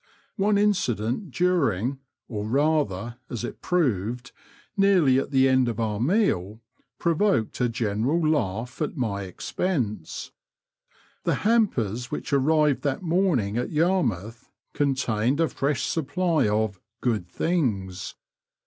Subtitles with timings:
[0.37, 4.31] One incident during, or, rather, as it proved,
[4.75, 6.59] nearly at the end of our meal,
[6.97, 10.31] provoked a general laugh at my expense.
[11.23, 18.15] The hampers which arrived that morniog at Yarmouth contained a fresh supply of "good things.